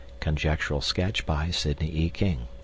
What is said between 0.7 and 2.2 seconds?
sketch by Sidney E.